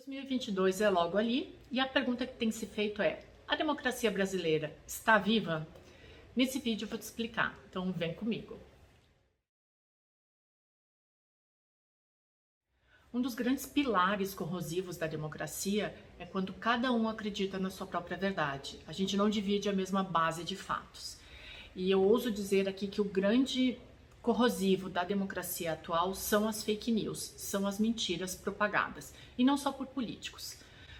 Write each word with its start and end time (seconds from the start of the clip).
2022 0.00 0.80
é 0.80 0.88
logo 0.88 1.18
ali 1.18 1.54
e 1.70 1.78
a 1.78 1.86
pergunta 1.86 2.26
que 2.26 2.34
tem 2.34 2.48
que 2.48 2.54
ser 2.54 2.66
feita 2.66 3.04
é: 3.04 3.22
a 3.46 3.54
democracia 3.54 4.10
brasileira 4.10 4.74
está 4.86 5.18
viva? 5.18 5.66
Nesse 6.34 6.58
vídeo 6.58 6.86
eu 6.86 6.88
vou 6.88 6.98
te 6.98 7.02
explicar, 7.02 7.58
então 7.68 7.92
vem 7.92 8.14
comigo. 8.14 8.58
Um 13.12 13.20
dos 13.20 13.34
grandes 13.34 13.66
pilares 13.66 14.32
corrosivos 14.32 14.96
da 14.96 15.06
democracia 15.06 15.94
é 16.18 16.24
quando 16.24 16.54
cada 16.54 16.92
um 16.92 17.08
acredita 17.08 17.58
na 17.58 17.68
sua 17.68 17.86
própria 17.86 18.16
verdade. 18.16 18.78
A 18.86 18.92
gente 18.92 19.16
não 19.16 19.28
divide 19.28 19.68
a 19.68 19.72
mesma 19.72 20.02
base 20.02 20.44
de 20.44 20.56
fatos. 20.56 21.18
E 21.74 21.90
eu 21.90 22.02
ouso 22.02 22.30
dizer 22.30 22.68
aqui 22.68 22.86
que 22.86 23.00
o 23.00 23.04
grande 23.04 23.78
corrosivo 24.22 24.88
da 24.88 25.02
democracia 25.02 25.72
atual 25.72 26.14
são 26.14 26.46
as 26.46 26.62
fake 26.62 26.92
news, 26.92 27.34
são 27.36 27.66
as 27.66 27.78
mentiras 27.78 28.34
propagadas, 28.34 29.14
e 29.38 29.44
não 29.44 29.56
só 29.56 29.72
por 29.72 29.86
políticos. 29.86 30.58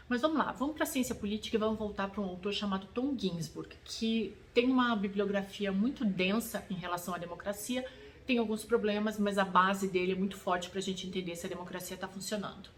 Mas 0.09 0.23
vamos 0.23 0.39
lá, 0.39 0.51
vamos 0.53 0.75
para 0.75 0.83
a 0.83 0.87
ciência 0.87 1.15
política 1.15 1.57
e 1.57 1.61
vamos 1.61 1.79
voltar 1.79 2.09
para 2.09 2.21
um 2.21 2.25
autor 2.25 2.53
chamado 2.53 2.89
Tom 2.93 3.17
Ginsburg, 3.17 3.77
que 3.85 4.37
tem 4.53 4.67
uma 4.67 4.97
bibliografia 4.97 5.71
muito 5.71 6.05
densa 6.05 6.67
em 6.69 6.75
relação 6.75 7.15
à 7.15 7.19
democracia, 7.19 7.87
tem 8.27 8.39
alguns 8.39 8.65
problemas, 8.65 9.19
mas 9.19 9.39
a 9.39 9.45
base 9.45 9.89
dele 9.89 10.13
é 10.13 10.17
muito 10.17 10.37
forte 10.37 10.69
para 10.69 10.79
a 10.79 10.83
gente 10.83 11.07
entender 11.07 11.37
se 11.37 11.47
a 11.47 11.49
democracia 11.49 11.95
está 11.95 12.09
funcionando. 12.09 12.69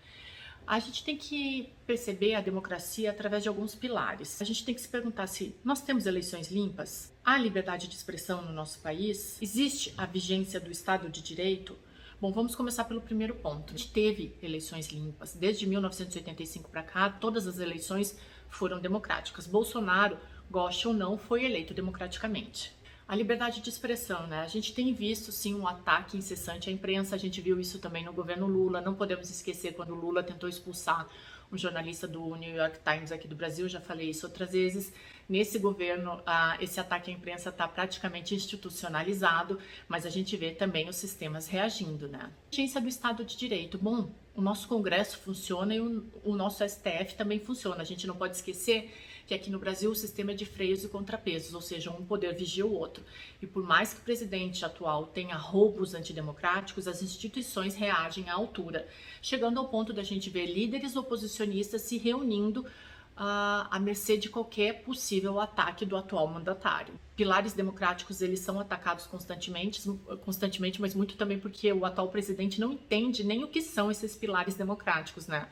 A 0.66 0.78
gente 0.78 1.04
tem 1.04 1.16
que 1.16 1.72
perceber 1.86 2.34
a 2.34 2.40
democracia 2.40 3.10
através 3.10 3.42
de 3.42 3.48
alguns 3.48 3.74
pilares. 3.74 4.40
A 4.40 4.44
gente 4.44 4.64
tem 4.64 4.74
que 4.74 4.80
se 4.80 4.88
perguntar 4.88 5.26
se 5.26 5.54
nós 5.64 5.80
temos 5.80 6.06
eleições 6.06 6.50
limpas, 6.50 7.12
há 7.24 7.36
liberdade 7.36 7.88
de 7.88 7.94
expressão 7.94 8.42
no 8.42 8.52
nosso 8.52 8.78
país, 8.80 9.40
existe 9.42 9.92
a 9.98 10.06
vigência 10.06 10.60
do 10.60 10.70
Estado 10.70 11.08
de 11.08 11.20
Direito. 11.22 11.76
Bom, 12.20 12.30
vamos 12.30 12.54
começar 12.54 12.84
pelo 12.84 13.00
primeiro 13.00 13.34
ponto. 13.34 13.74
A 13.74 13.76
gente 13.76 13.92
teve 13.92 14.36
eleições 14.42 14.88
limpas. 14.88 15.34
Desde 15.34 15.66
1985 15.66 16.70
para 16.70 16.82
cá, 16.82 17.10
todas 17.10 17.48
as 17.48 17.58
eleições 17.58 18.16
foram 18.48 18.80
democráticas. 18.80 19.46
Bolsonaro, 19.46 20.18
goste 20.50 20.86
ou 20.86 20.94
não, 20.94 21.18
foi 21.18 21.44
eleito 21.44 21.74
democraticamente. 21.74 22.72
A 23.06 23.14
liberdade 23.14 23.60
de 23.60 23.68
expressão, 23.68 24.26
né? 24.26 24.40
A 24.40 24.46
gente 24.46 24.72
tem 24.72 24.94
visto 24.94 25.30
sim 25.30 25.54
um 25.54 25.66
ataque 25.66 26.16
incessante 26.16 26.70
à 26.70 26.72
imprensa, 26.72 27.14
a 27.14 27.18
gente 27.18 27.40
viu 27.40 27.60
isso 27.60 27.78
também 27.78 28.04
no 28.04 28.12
governo 28.12 28.46
Lula. 28.46 28.80
Não 28.80 28.94
podemos 28.94 29.28
esquecer 29.28 29.74
quando 29.74 29.94
Lula 29.94 30.22
tentou 30.22 30.48
expulsar 30.48 31.06
um 31.52 31.58
jornalista 31.58 32.08
do 32.08 32.34
New 32.36 32.56
York 32.56 32.78
Times 32.82 33.12
aqui 33.12 33.28
do 33.28 33.36
Brasil, 33.36 33.68
já 33.68 33.78
falei 33.78 34.08
isso 34.08 34.24
outras 34.24 34.52
vezes. 34.52 34.90
Nesse 35.28 35.58
governo, 35.58 36.22
esse 36.60 36.80
ataque 36.80 37.10
à 37.10 37.14
imprensa 37.14 37.50
está 37.50 37.68
praticamente 37.68 38.34
institucionalizado, 38.34 39.58
mas 39.86 40.06
a 40.06 40.10
gente 40.10 40.34
vê 40.34 40.52
também 40.52 40.88
os 40.88 40.96
sistemas 40.96 41.46
reagindo, 41.46 42.08
né? 42.08 42.30
Agência 42.50 42.80
do 42.80 42.88
Estado 42.88 43.22
de 43.22 43.36
Direito. 43.36 43.76
Bom, 43.76 44.10
o 44.34 44.40
nosso 44.40 44.66
Congresso 44.66 45.18
funciona 45.18 45.74
e 45.74 45.80
o 45.80 46.34
nosso 46.34 46.66
STF 46.66 47.14
também 47.16 47.38
funciona. 47.38 47.82
A 47.82 47.84
gente 47.84 48.06
não 48.06 48.16
pode 48.16 48.36
esquecer 48.36 48.90
que 49.26 49.34
aqui 49.34 49.50
no 49.50 49.58
Brasil 49.58 49.90
o 49.90 49.94
sistema 49.94 50.32
é 50.32 50.34
de 50.34 50.44
freios 50.44 50.84
e 50.84 50.88
contrapesos, 50.88 51.54
ou 51.54 51.60
seja, 51.60 51.90
um 51.90 52.04
poder 52.04 52.34
vigia 52.34 52.66
o 52.66 52.72
outro. 52.72 53.04
E 53.40 53.46
por 53.46 53.62
mais 53.62 53.92
que 53.92 54.00
o 54.00 54.04
presidente 54.04 54.64
atual 54.64 55.06
tenha 55.06 55.36
roubos 55.36 55.94
antidemocráticos, 55.94 56.88
as 56.88 57.02
instituições 57.02 57.74
reagem 57.74 58.28
à 58.28 58.34
altura, 58.34 58.86
chegando 59.20 59.58
ao 59.58 59.68
ponto 59.68 59.92
da 59.92 60.02
gente 60.02 60.30
ver 60.30 60.46
líderes 60.46 60.96
oposicionistas 60.96 61.82
se 61.82 61.98
reunindo 61.98 62.66
Uh, 63.12 63.68
à 63.70 63.78
mercê 63.78 64.16
de 64.16 64.30
qualquer 64.30 64.82
possível 64.84 65.38
ataque 65.38 65.84
do 65.84 65.98
atual 65.98 66.26
mandatário. 66.26 66.94
Pilares 67.14 67.52
democráticos 67.52 68.22
eles 68.22 68.40
são 68.40 68.58
atacados 68.58 69.06
constantemente, 69.06 69.82
constantemente, 70.24 70.80
mas 70.80 70.94
muito 70.94 71.14
também 71.18 71.38
porque 71.38 71.70
o 71.74 71.84
atual 71.84 72.08
presidente 72.08 72.58
não 72.58 72.72
entende 72.72 73.22
nem 73.22 73.44
o 73.44 73.48
que 73.48 73.60
são 73.60 73.90
esses 73.90 74.16
pilares 74.16 74.54
democráticos, 74.54 75.26
né? 75.26 75.46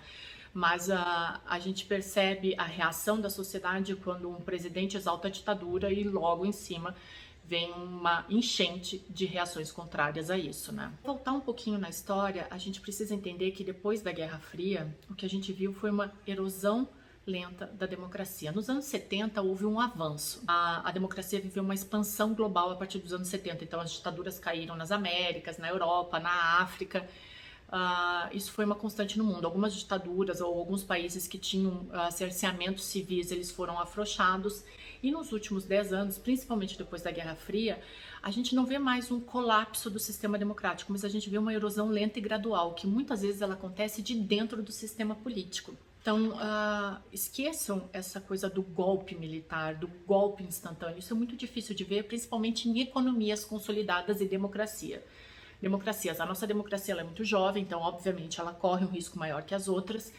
Mas 0.52 0.90
a, 0.90 1.40
a 1.46 1.58
gente 1.58 1.84
percebe 1.84 2.54
a 2.58 2.64
reação 2.64 3.20
da 3.20 3.30
sociedade 3.30 3.94
quando 3.96 4.28
um 4.28 4.40
presidente 4.40 4.96
exalta 4.96 5.28
a 5.28 5.30
ditadura 5.30 5.92
e 5.92 6.04
logo 6.04 6.44
em 6.44 6.52
cima 6.52 6.94
vem 7.44 7.72
uma 7.72 8.24
enchente 8.28 9.04
de 9.10 9.26
reações 9.26 9.72
contrárias 9.72 10.30
a 10.30 10.38
isso, 10.38 10.72
né? 10.72 10.92
Voltar 11.02 11.32
um 11.32 11.40
pouquinho 11.40 11.78
na 11.78 11.88
história, 11.88 12.46
a 12.48 12.56
gente 12.56 12.80
precisa 12.80 13.12
entender 13.12 13.50
que 13.50 13.64
depois 13.64 14.00
da 14.00 14.12
Guerra 14.12 14.38
Fria, 14.38 14.96
o 15.10 15.16
que 15.16 15.26
a 15.26 15.28
gente 15.28 15.52
viu 15.52 15.72
foi 15.72 15.90
uma 15.90 16.12
erosão 16.24 16.88
lenta 17.26 17.66
da 17.66 17.86
democracia. 17.86 18.52
Nos 18.52 18.68
anos 18.68 18.84
70 18.84 19.42
houve 19.42 19.66
um 19.66 19.80
avanço. 19.80 20.42
A, 20.46 20.88
a, 20.88 20.92
democracia 20.92 21.40
viveu 21.40 21.62
uma 21.62 21.74
expansão 21.74 22.34
global 22.34 22.70
a 22.70 22.76
partir 22.76 22.98
dos 22.98 23.12
anos 23.12 23.28
70. 23.28 23.64
Então 23.64 23.80
as 23.80 23.92
ditaduras 23.92 24.38
caíram 24.38 24.76
nas 24.76 24.92
Américas, 24.92 25.58
na 25.58 25.68
Europa, 25.68 26.20
na 26.20 26.60
África 26.60 27.06
Uh, 27.70 28.36
isso 28.36 28.50
foi 28.50 28.64
uma 28.64 28.74
constante 28.74 29.16
no 29.16 29.22
mundo. 29.22 29.44
Algumas 29.44 29.72
ditaduras 29.72 30.40
ou 30.40 30.58
alguns 30.58 30.82
países 30.82 31.28
que 31.28 31.38
tinham 31.38 31.88
uh, 31.92 32.10
cerceamentos 32.10 32.84
civis, 32.84 33.30
eles 33.30 33.50
foram 33.50 33.78
afrouxados. 33.78 34.64
E 35.00 35.10
nos 35.12 35.30
últimos 35.32 35.64
10 35.64 35.92
anos, 35.92 36.18
principalmente 36.18 36.76
depois 36.76 37.00
da 37.00 37.12
Guerra 37.12 37.36
Fria, 37.36 37.80
a 38.20 38.30
gente 38.30 38.54
não 38.56 38.66
vê 38.66 38.78
mais 38.78 39.10
um 39.10 39.20
colapso 39.20 39.88
do 39.88 40.00
sistema 40.00 40.36
democrático, 40.36 40.92
mas 40.92 41.04
a 41.04 41.08
gente 41.08 41.30
vê 41.30 41.38
uma 41.38 41.54
erosão 41.54 41.88
lenta 41.88 42.18
e 42.18 42.22
gradual, 42.22 42.74
que 42.74 42.88
muitas 42.88 43.22
vezes 43.22 43.40
ela 43.40 43.54
acontece 43.54 44.02
de 44.02 44.14
dentro 44.16 44.62
do 44.62 44.72
sistema 44.72 45.14
político. 45.14 45.72
Então, 46.02 46.30
uh, 46.30 46.98
esqueçam 47.12 47.88
essa 47.92 48.20
coisa 48.20 48.50
do 48.50 48.62
golpe 48.62 49.14
militar, 49.14 49.76
do 49.76 49.86
golpe 50.06 50.42
instantâneo. 50.42 50.98
Isso 50.98 51.14
é 51.14 51.16
muito 51.16 51.36
difícil 51.36 51.74
de 51.74 51.84
ver, 51.84 52.04
principalmente 52.04 52.68
em 52.68 52.80
economias 52.80 53.44
consolidadas 53.44 54.20
e 54.20 54.24
democracia 54.24 55.04
democracias. 55.60 56.20
A 56.20 56.26
nossa 56.26 56.46
democracia 56.46 56.94
é 56.94 57.04
muito 57.04 57.24
jovem, 57.24 57.62
então, 57.62 57.80
obviamente, 57.80 58.40
ela 58.40 58.52
corre 58.52 58.84
um 58.84 58.88
risco 58.88 59.18
maior 59.18 59.42
que 59.42 59.54
as 59.54 59.68
outras. 59.68 60.12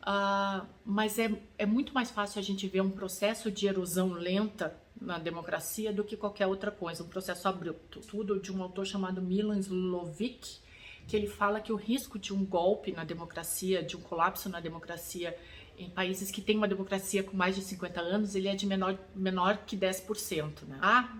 Uh, 0.00 0.66
mas 0.84 1.18
é, 1.18 1.30
é 1.58 1.66
muito 1.66 1.92
mais 1.92 2.10
fácil 2.10 2.38
a 2.38 2.42
gente 2.42 2.66
ver 2.66 2.80
um 2.80 2.90
processo 2.90 3.50
de 3.50 3.66
erosão 3.66 4.12
lenta 4.12 4.74
na 5.00 5.18
democracia 5.18 5.92
do 5.92 6.04
que 6.04 6.16
qualquer 6.16 6.46
outra 6.46 6.70
coisa, 6.70 7.02
um 7.02 7.08
processo 7.08 7.48
abrupto. 7.48 8.00
Tudo 8.00 8.40
de 8.40 8.52
um 8.52 8.62
autor 8.62 8.86
chamado 8.86 9.20
Milan 9.20 9.58
Slovic, 9.58 10.58
que 11.06 11.16
ele 11.16 11.26
fala 11.26 11.60
que 11.60 11.72
o 11.72 11.76
risco 11.76 12.18
de 12.18 12.32
um 12.32 12.44
golpe 12.44 12.92
na 12.92 13.04
democracia, 13.04 13.82
de 13.82 13.96
um 13.96 14.00
colapso 14.00 14.48
na 14.48 14.60
democracia 14.60 15.36
em 15.78 15.88
países 15.88 16.30
que 16.30 16.42
têm 16.42 16.56
uma 16.56 16.68
democracia 16.68 17.22
com 17.22 17.34
mais 17.34 17.56
de 17.56 17.62
50 17.62 18.00
anos, 18.00 18.34
ele 18.34 18.48
é 18.48 18.54
de 18.54 18.66
menor, 18.66 18.98
menor 19.14 19.58
que 19.66 19.76
10%. 19.76 20.66
Né? 20.68 20.78
Ah, 20.82 21.16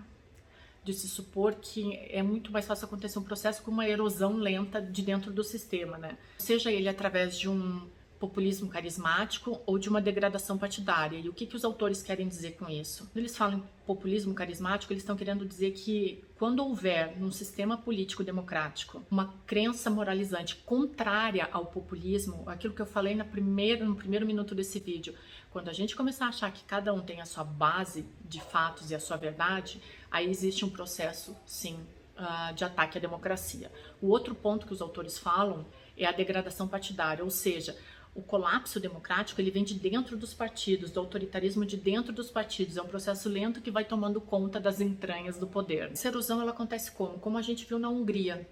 de 0.83 0.93
se 0.93 1.07
supor 1.07 1.55
que 1.55 1.95
é 2.09 2.23
muito 2.23 2.51
mais 2.51 2.65
fácil 2.65 2.85
acontecer 2.85 3.19
um 3.19 3.23
processo 3.23 3.61
com 3.61 3.71
uma 3.71 3.87
erosão 3.87 4.33
lenta 4.33 4.81
de 4.81 5.01
dentro 5.01 5.31
do 5.31 5.43
sistema, 5.43 5.97
né? 5.97 6.17
Seja 6.37 6.71
ele 6.71 6.89
através 6.89 7.37
de 7.37 7.47
um 7.47 7.87
populismo 8.21 8.69
carismático 8.69 9.59
ou 9.65 9.79
de 9.79 9.89
uma 9.89 9.99
degradação 9.99 10.55
partidária. 10.55 11.17
E 11.17 11.27
o 11.27 11.33
que, 11.33 11.47
que 11.47 11.55
os 11.55 11.65
autores 11.65 12.03
querem 12.03 12.27
dizer 12.27 12.51
com 12.51 12.69
isso? 12.69 13.07
Quando 13.07 13.17
eles 13.17 13.35
falam 13.35 13.63
populismo 13.83 14.35
carismático, 14.35 14.93
eles 14.93 15.01
estão 15.01 15.15
querendo 15.15 15.43
dizer 15.43 15.71
que 15.71 16.23
quando 16.37 16.59
houver 16.59 17.19
num 17.19 17.31
sistema 17.31 17.75
político 17.77 18.23
democrático 18.23 19.03
uma 19.09 19.33
crença 19.47 19.89
moralizante 19.89 20.55
contrária 20.57 21.49
ao 21.51 21.65
populismo, 21.65 22.43
aquilo 22.47 22.75
que 22.75 22.81
eu 22.81 22.85
falei 22.85 23.15
na 23.15 23.25
primeira, 23.25 23.83
no 23.83 23.95
primeiro 23.95 24.25
minuto 24.25 24.53
desse 24.53 24.79
vídeo, 24.79 25.15
quando 25.49 25.69
a 25.69 25.73
gente 25.73 25.95
começar 25.95 26.27
a 26.27 26.29
achar 26.29 26.53
que 26.53 26.63
cada 26.63 26.93
um 26.93 27.01
tem 27.01 27.21
a 27.21 27.25
sua 27.25 27.43
base 27.43 28.05
de 28.23 28.39
fatos 28.39 28.91
e 28.91 28.95
a 28.95 28.99
sua 28.99 29.17
verdade, 29.17 29.81
aí 30.11 30.29
existe 30.29 30.63
um 30.63 30.69
processo, 30.69 31.35
sim, 31.43 31.75
uh, 32.17 32.53
de 32.53 32.63
ataque 32.63 32.99
à 32.99 33.01
democracia. 33.01 33.71
O 33.99 34.09
outro 34.09 34.35
ponto 34.35 34.67
que 34.67 34.73
os 34.73 34.81
autores 34.81 35.17
falam 35.17 35.65
é 35.97 36.05
a 36.05 36.11
degradação 36.11 36.67
partidária, 36.67 37.23
ou 37.23 37.31
seja, 37.31 37.75
o 38.13 38.21
colapso 38.21 38.79
democrático 38.79 39.39
ele 39.39 39.51
vem 39.51 39.63
de 39.63 39.73
dentro 39.73 40.17
dos 40.17 40.33
partidos, 40.33 40.91
do 40.91 40.99
autoritarismo 40.99 41.65
de 41.65 41.77
dentro 41.77 42.11
dos 42.11 42.29
partidos. 42.29 42.75
É 42.75 42.81
um 42.81 42.87
processo 42.87 43.29
lento 43.29 43.61
que 43.61 43.71
vai 43.71 43.85
tomando 43.85 44.19
conta 44.19 44.59
das 44.59 44.81
entranhas 44.81 45.37
do 45.37 45.47
poder. 45.47 45.91
Essa 45.91 46.09
erosão 46.09 46.41
ela 46.41 46.51
acontece 46.51 46.91
como? 46.91 47.19
Como 47.19 47.37
a 47.37 47.41
gente 47.41 47.65
viu 47.65 47.79
na 47.79 47.89
Hungria. 47.89 48.47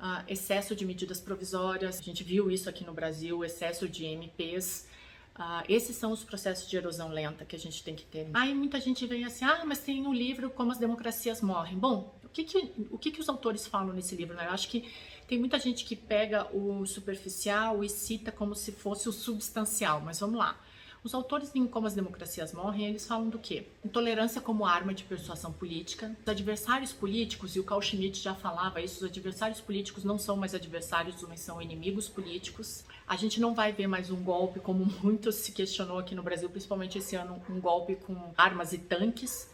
Uh, 0.00 0.24
excesso 0.26 0.74
de 0.74 0.86
medidas 0.86 1.20
provisórias, 1.20 1.98
a 1.98 2.02
gente 2.02 2.24
viu 2.24 2.50
isso 2.50 2.70
aqui 2.70 2.84
no 2.84 2.92
Brasil, 2.92 3.44
excesso 3.44 3.86
de 3.86 4.06
MPs. 4.06 4.88
Uh, 5.36 5.42
ah, 5.42 5.64
esses 5.68 5.94
são 5.94 6.10
os 6.10 6.24
processos 6.24 6.68
de 6.68 6.76
erosão 6.76 7.10
lenta 7.10 7.44
que 7.44 7.54
a 7.54 7.58
gente 7.58 7.84
tem 7.84 7.94
que 7.94 8.04
ter. 8.04 8.28
Aí 8.32 8.54
muita 8.54 8.80
gente 8.80 9.06
vem 9.06 9.24
assim, 9.24 9.44
ah, 9.44 9.62
mas 9.64 9.78
tem 9.78 10.04
um 10.06 10.12
livro 10.12 10.50
Como 10.50 10.72
as 10.72 10.78
Democracias 10.78 11.42
Morrem. 11.42 11.78
Bom, 11.78 12.18
o 12.24 12.28
que, 12.30 12.44
que, 12.44 12.72
o 12.90 12.98
que, 12.98 13.10
que 13.10 13.20
os 13.20 13.28
autores 13.28 13.66
falam 13.66 13.92
nesse 13.92 14.14
livro? 14.16 14.34
Né? 14.34 14.46
Eu 14.46 14.52
acho 14.52 14.68
que 14.68 14.90
tem 15.30 15.38
muita 15.38 15.60
gente 15.60 15.84
que 15.84 15.94
pega 15.94 16.48
o 16.52 16.84
superficial 16.84 17.84
e 17.84 17.88
cita 17.88 18.32
como 18.32 18.52
se 18.52 18.72
fosse 18.72 19.08
o 19.08 19.12
substancial, 19.12 20.00
mas 20.00 20.18
vamos 20.18 20.36
lá. 20.36 20.58
Os 21.04 21.14
autores 21.14 21.54
em 21.54 21.68
Como 21.68 21.86
as 21.86 21.94
Democracias 21.94 22.52
Morrem, 22.52 22.88
eles 22.88 23.06
falam 23.06 23.28
do 23.28 23.38
quê? 23.38 23.68
Intolerância 23.84 24.40
como 24.40 24.66
arma 24.66 24.92
de 24.92 25.04
persuasão 25.04 25.52
política. 25.52 26.16
Os 26.20 26.28
adversários 26.28 26.92
políticos, 26.92 27.54
e 27.54 27.60
o 27.60 27.64
Carl 27.64 27.80
Schmitt 27.80 28.20
já 28.20 28.34
falava 28.34 28.80
isso, 28.80 29.04
os 29.04 29.08
adversários 29.08 29.60
políticos 29.60 30.02
não 30.02 30.18
são 30.18 30.36
mais 30.36 30.52
adversários, 30.52 31.22
mas 31.28 31.38
são 31.38 31.62
inimigos 31.62 32.08
políticos. 32.08 32.84
A 33.06 33.14
gente 33.14 33.40
não 33.40 33.54
vai 33.54 33.72
ver 33.72 33.86
mais 33.86 34.10
um 34.10 34.20
golpe, 34.20 34.58
como 34.58 34.84
muito 35.00 35.30
se 35.30 35.52
questionou 35.52 36.00
aqui 36.00 36.12
no 36.12 36.24
Brasil, 36.24 36.50
principalmente 36.50 36.98
esse 36.98 37.14
ano, 37.14 37.40
um 37.48 37.60
golpe 37.60 37.94
com 37.94 38.34
armas 38.36 38.72
e 38.72 38.78
tanques 38.78 39.48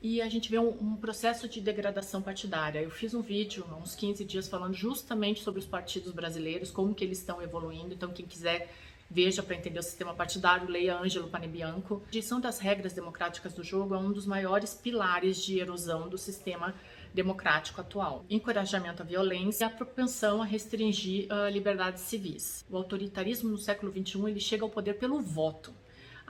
e 0.00 0.22
a 0.22 0.28
gente 0.28 0.50
vê 0.50 0.58
um, 0.58 0.68
um, 0.68 0.96
processo 0.96 1.48
de 1.48 1.60
degradação 1.60 2.22
partidária. 2.22 2.80
Eu 2.80 2.90
fiz 2.90 3.14
um 3.14 3.22
vídeo 3.22 3.64
há 3.70 3.74
uns 3.74 3.94
15 3.94 4.24
dias 4.24 4.48
falando 4.48 4.74
justamente 4.74 5.42
sobre 5.42 5.60
os 5.60 5.66
partidos 5.66 6.12
brasileiros, 6.12 6.70
como 6.70 6.94
que 6.94 7.04
eles 7.04 7.18
estão 7.18 7.42
evoluindo. 7.42 7.94
Então, 7.94 8.10
quem 8.10 8.26
quiser 8.26 8.68
Veja 9.10 9.42
para 9.42 9.56
entender 9.56 9.78
o 9.78 9.82
sistema 9.82 10.12
partidário, 10.12 10.68
leia 10.68 10.98
Ângelo 10.98 11.28
Panebianco. 11.28 12.02
A 12.04 12.08
edição 12.08 12.38
das 12.38 12.58
regras 12.58 12.92
democráticas 12.92 13.54
do 13.54 13.64
jogo 13.64 13.94
é 13.94 13.98
um 13.98 14.12
dos 14.12 14.26
maiores 14.26 14.74
pilares 14.74 15.42
de 15.42 15.58
erosão 15.58 16.10
do 16.10 16.18
sistema 16.18 16.74
democrático 17.14 17.80
atual. 17.80 18.26
Encorajamento 18.28 19.02
à 19.02 19.06
violência 19.06 19.64
e 19.64 19.66
a 19.66 19.70
propensão 19.70 20.42
a 20.42 20.44
restringir 20.44 21.26
uh, 21.32 21.48
liberdades 21.48 22.02
civis. 22.02 22.66
O 22.68 22.76
autoritarismo 22.76 23.48
no 23.48 23.56
século 23.56 23.90
XXI 23.90 24.28
ele 24.28 24.40
chega 24.40 24.62
ao 24.62 24.68
poder 24.68 24.94
pelo 24.98 25.22
voto. 25.22 25.72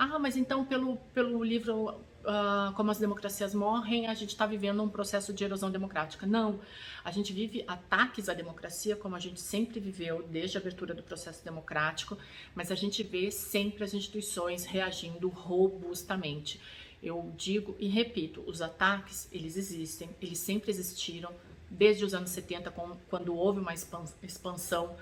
Ah, 0.00 0.16
mas 0.16 0.36
então 0.36 0.64
pelo, 0.64 0.96
pelo 1.12 1.42
livro 1.42 1.90
uh, 1.90 2.72
Como 2.76 2.88
as 2.88 2.98
Democracias 3.00 3.52
Morrem, 3.52 4.06
a 4.06 4.14
gente 4.14 4.28
está 4.28 4.46
vivendo 4.46 4.80
um 4.80 4.88
processo 4.88 5.32
de 5.32 5.42
erosão 5.42 5.72
democrática. 5.72 6.24
Não, 6.24 6.60
a 7.04 7.10
gente 7.10 7.32
vive 7.32 7.64
ataques 7.66 8.28
à 8.28 8.32
democracia 8.32 8.94
como 8.94 9.16
a 9.16 9.18
gente 9.18 9.40
sempre 9.40 9.80
viveu 9.80 10.22
desde 10.30 10.56
a 10.56 10.60
abertura 10.60 10.94
do 10.94 11.02
processo 11.02 11.44
democrático, 11.44 12.16
mas 12.54 12.70
a 12.70 12.76
gente 12.76 13.02
vê 13.02 13.28
sempre 13.32 13.82
as 13.82 13.92
instituições 13.92 14.64
reagindo 14.64 15.28
robustamente. 15.28 16.60
Eu 17.02 17.32
digo 17.36 17.74
e 17.76 17.88
repito, 17.88 18.40
os 18.46 18.62
ataques, 18.62 19.28
eles 19.32 19.56
existem, 19.56 20.10
eles 20.22 20.38
sempre 20.38 20.70
existiram, 20.70 21.32
desde 21.68 22.04
os 22.04 22.14
anos 22.14 22.30
70, 22.30 22.72
quando 23.08 23.34
houve 23.34 23.58
uma 23.58 23.74
expansão 24.22 24.96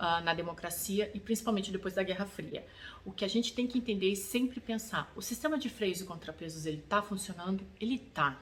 uh, 0.00 0.24
na 0.24 0.32
democracia 0.32 1.10
e 1.12 1.20
principalmente 1.20 1.70
depois 1.70 1.94
da 1.94 2.02
Guerra 2.02 2.24
Fria. 2.24 2.66
O 3.04 3.12
que 3.12 3.24
a 3.24 3.28
gente 3.28 3.52
tem 3.52 3.66
que 3.66 3.78
entender 3.78 4.10
e 4.10 4.16
sempre 4.16 4.58
pensar, 4.58 5.12
o 5.14 5.20
sistema 5.20 5.58
de 5.58 5.68
freios 5.68 6.00
e 6.00 6.04
contrapesos 6.04 6.64
ele 6.64 6.78
está 6.78 7.02
funcionando? 7.02 7.62
Ele 7.78 7.96
está. 7.96 8.40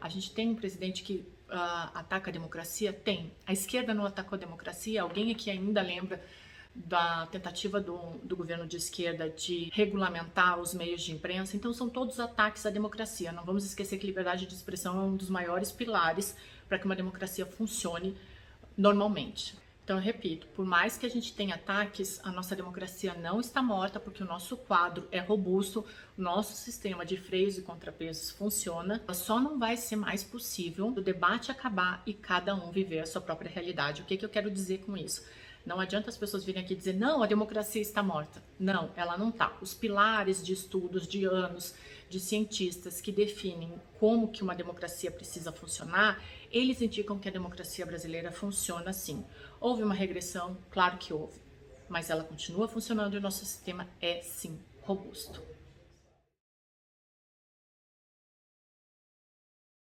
A 0.00 0.08
gente 0.08 0.32
tem 0.32 0.48
um 0.48 0.54
presidente 0.54 1.02
que 1.02 1.24
uh, 1.48 1.90
ataca 1.94 2.30
a 2.30 2.32
democracia? 2.32 2.92
Tem. 2.92 3.32
A 3.46 3.52
esquerda 3.52 3.94
não 3.94 4.04
atacou 4.04 4.36
a 4.36 4.38
democracia? 4.38 5.02
Alguém 5.02 5.30
aqui 5.30 5.50
ainda 5.50 5.80
lembra 5.80 6.22
da 6.74 7.26
tentativa 7.26 7.80
do, 7.80 7.98
do, 8.22 8.36
governo 8.36 8.64
de 8.64 8.76
esquerda 8.76 9.28
de 9.28 9.68
regulamentar 9.72 10.60
os 10.60 10.74
meios 10.74 11.02
de 11.02 11.10
imprensa. 11.10 11.56
Então, 11.56 11.72
são 11.72 11.88
todos 11.88 12.20
ataques 12.20 12.64
à 12.66 12.70
democracia. 12.70 13.32
Não 13.32 13.44
vamos 13.44 13.64
esquecer 13.64 13.98
que 13.98 14.06
liberdade 14.06 14.46
de 14.46 14.54
expressão 14.54 14.96
é 14.96 15.02
um 15.02 15.16
dos 15.16 15.28
maiores 15.28 15.72
pilares 15.72 16.36
para 16.68 16.78
que 16.78 16.84
uma 16.84 16.94
democracia 16.94 17.44
funcione 17.44 18.16
normalmente. 18.76 19.56
Então, 19.88 19.98
repito, 19.98 20.46
por 20.48 20.66
mais 20.66 20.98
que 20.98 21.06
a 21.06 21.08
gente 21.08 21.32
tenha 21.32 21.54
ataques, 21.54 22.20
a 22.22 22.30
nossa 22.30 22.54
democracia 22.54 23.14
não 23.14 23.40
está 23.40 23.62
morta, 23.62 23.98
porque 23.98 24.22
o 24.22 24.26
nosso 24.26 24.54
quadro 24.54 25.08
é 25.10 25.18
robusto, 25.18 25.82
o 26.14 26.20
nosso 26.20 26.54
sistema 26.54 27.06
de 27.06 27.16
freios 27.16 27.56
e 27.56 27.62
contrapesos 27.62 28.30
funciona. 28.30 29.02
Só 29.14 29.40
não 29.40 29.58
vai 29.58 29.78
ser 29.78 29.96
mais 29.96 30.22
possível 30.22 30.88
o 30.88 31.00
debate 31.00 31.50
acabar 31.50 32.02
e 32.04 32.12
cada 32.12 32.54
um 32.54 32.70
viver 32.70 32.98
a 32.98 33.06
sua 33.06 33.22
própria 33.22 33.50
realidade. 33.50 34.02
O 34.02 34.04
que, 34.04 34.18
que 34.18 34.26
eu 34.26 34.28
quero 34.28 34.50
dizer 34.50 34.84
com 34.84 34.94
isso? 34.94 35.24
Não 35.68 35.78
adianta 35.78 36.08
as 36.08 36.16
pessoas 36.16 36.46
virem 36.46 36.62
aqui 36.62 36.74
dizer, 36.74 36.94
não, 36.94 37.22
a 37.22 37.26
democracia 37.26 37.82
está 37.82 38.02
morta. 38.02 38.42
Não, 38.58 38.90
ela 38.96 39.18
não 39.18 39.28
está. 39.28 39.54
Os 39.60 39.74
pilares 39.74 40.42
de 40.42 40.54
estudos 40.54 41.06
de 41.06 41.26
anos 41.26 41.74
de 42.08 42.18
cientistas 42.18 43.02
que 43.02 43.12
definem 43.12 43.78
como 44.00 44.28
que 44.28 44.42
uma 44.42 44.54
democracia 44.54 45.10
precisa 45.10 45.52
funcionar, 45.52 46.24
eles 46.50 46.80
indicam 46.80 47.18
que 47.18 47.28
a 47.28 47.30
democracia 47.30 47.84
brasileira 47.84 48.32
funciona 48.32 48.88
assim. 48.88 49.22
Houve 49.60 49.82
uma 49.82 49.92
regressão? 49.92 50.56
Claro 50.70 50.96
que 50.96 51.12
houve, 51.12 51.38
mas 51.86 52.08
ela 52.08 52.24
continua 52.24 52.66
funcionando 52.66 53.12
e 53.12 53.18
o 53.18 53.20
nosso 53.20 53.44
sistema 53.44 53.86
é 54.00 54.22
sim 54.22 54.58
robusto. 54.80 55.42